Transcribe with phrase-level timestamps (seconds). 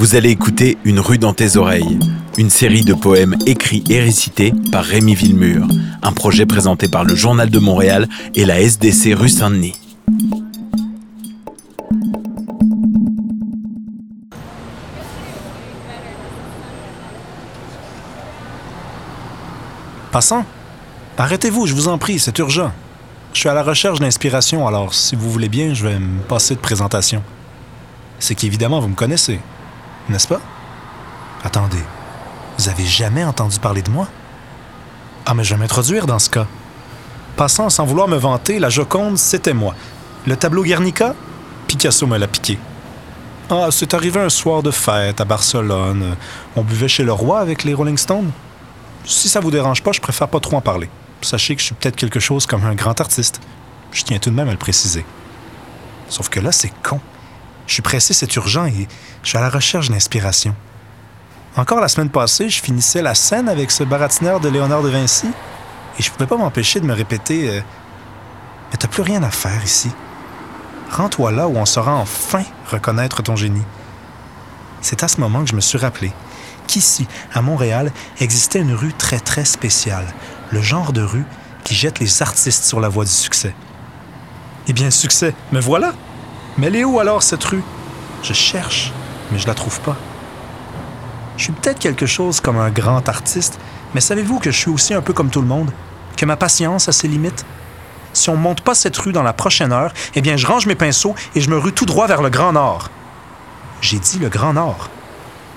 [0.00, 1.98] Vous allez écouter Une rue dans tes oreilles,
[2.38, 5.68] une série de poèmes écrits et récités par Rémi Villemur,
[6.00, 9.74] un projet présenté par le Journal de Montréal et la SDC rue Saint-Denis.
[20.12, 20.46] Passant,
[21.18, 22.72] arrêtez-vous, je vous en prie, c'est urgent.
[23.34, 26.54] Je suis à la recherche d'inspiration, alors si vous voulez bien, je vais me passer
[26.54, 27.22] de présentation.
[28.18, 29.40] C'est qu'évidemment, vous me connaissez
[30.08, 30.40] n'est-ce pas?
[31.44, 31.82] Attendez,
[32.58, 34.08] vous avez jamais entendu parler de moi?
[35.26, 36.46] Ah, mais je vais m'introduire dans ce cas.
[37.36, 39.74] Passant sans vouloir me vanter, la Joconde, c'était moi.
[40.26, 41.14] Le tableau Guernica,
[41.66, 42.58] Picasso me l'a piqué.
[43.48, 46.16] Ah, c'est arrivé un soir de fête à Barcelone.
[46.56, 48.30] On buvait chez le roi avec les Rolling Stones.
[49.04, 50.88] Si ça vous dérange pas, je préfère pas trop en parler.
[51.22, 53.40] Sachez que je suis peut-être quelque chose comme un grand artiste.
[53.92, 55.04] Je tiens tout de même à le préciser.
[56.08, 57.00] Sauf que là, c'est con.
[57.70, 58.88] Je suis pressé, c'est urgent et
[59.22, 60.56] je suis à la recherche d'inspiration.
[61.56, 65.28] Encore la semaine passée, je finissais la scène avec ce baratineur de Léonard de Vinci
[65.96, 67.60] et je pouvais pas m'empêcher de me répéter euh,
[68.72, 69.88] Mais t'as plus rien à faire ici.
[70.90, 73.62] Rends-toi là où on saura enfin reconnaître ton génie.
[74.80, 76.12] C'est à ce moment que je me suis rappelé
[76.66, 80.12] qu'ici, à Montréal, existait une rue très très spéciale,
[80.50, 81.24] le genre de rue
[81.62, 83.54] qui jette les artistes sur la voie du succès.
[84.66, 85.94] Eh bien, succès, me voilà!
[86.60, 87.62] Mais elle est où alors cette rue?
[88.22, 88.92] Je cherche,
[89.32, 89.96] mais je la trouve pas.
[91.38, 93.58] Je suis peut-être quelque chose comme un grand artiste,
[93.94, 95.72] mais savez-vous que je suis aussi un peu comme tout le monde?
[96.18, 97.46] Que ma patience a ses limites?
[98.12, 100.66] Si on ne monte pas cette rue dans la prochaine heure, eh bien, je range
[100.66, 102.90] mes pinceaux et je me rue tout droit vers le Grand Nord.
[103.80, 104.90] J'ai dit le Grand Nord.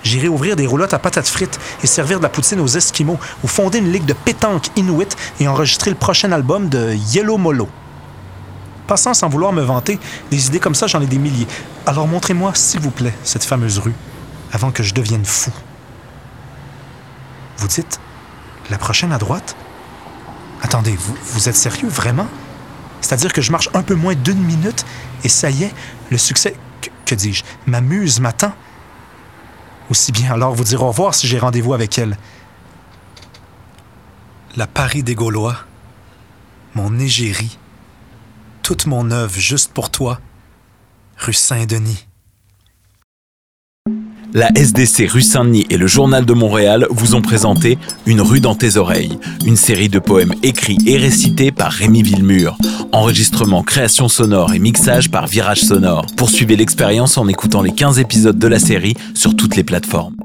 [0.03, 3.47] J'irai ouvrir des roulottes à patates frites et servir de la poutine aux Esquimaux ou
[3.47, 7.67] fonder une ligue de pétanque inuit et enregistrer le prochain album de Yellow Molo.
[8.87, 11.47] Passant sans vouloir me vanter, des idées comme ça, j'en ai des milliers.
[11.85, 13.95] Alors montrez-moi, s'il vous plaît, cette fameuse rue,
[14.51, 15.51] avant que je devienne fou.
[17.57, 17.99] Vous dites
[18.69, 19.55] La prochaine à droite?
[20.61, 22.27] Attendez, vous, vous êtes sérieux, vraiment?
[23.01, 24.85] C'est-à-dire que je marche un peu moins d'une minute
[25.23, 25.73] et ça y est,
[26.09, 26.55] le succès,
[27.05, 28.53] que, dis-je, m'amuse m'attend
[29.89, 32.17] Aussi bien alors vous dire au revoir si j'ai rendez-vous avec elle.
[34.55, 35.57] La Paris des Gaulois,
[36.75, 37.57] mon égérie
[38.63, 40.19] toute mon œuvre juste pour toi,
[41.17, 42.07] rue Saint-Denis.
[44.33, 48.55] La SDC rue Saint-Denis et le Journal de Montréal vous ont présenté Une rue dans
[48.55, 52.57] tes oreilles, une série de poèmes écrits et récités par Rémi Villemur.
[52.93, 56.07] Enregistrement, création sonore et mixage par Virage Sonore.
[56.17, 60.15] Poursuivez l'expérience en écoutant les 15 épisodes de la série sur toutes les plateformes.